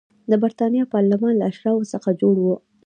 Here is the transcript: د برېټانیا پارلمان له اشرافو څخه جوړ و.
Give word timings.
د 0.29 0.31
برېټانیا 0.41 0.83
پارلمان 0.93 1.33
له 1.37 1.45
اشرافو 1.51 1.89
څخه 1.93 2.09
جوړ 2.21 2.35
و. 2.41 2.45